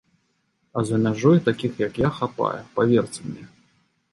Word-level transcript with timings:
А 0.73 0.79
за 0.89 0.97
мяжой 1.03 1.37
такіх, 1.49 1.77
як 1.87 1.99
я, 2.07 2.11
хапае, 2.21 2.59
паверце 2.79 3.19
мне. 3.31 3.43